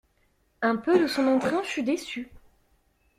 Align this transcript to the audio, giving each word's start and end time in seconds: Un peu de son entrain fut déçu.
Un 0.63 0.77
peu 0.77 0.99
de 0.99 1.05
son 1.05 1.27
entrain 1.27 1.61
fut 1.61 1.83
déçu. 1.83 2.31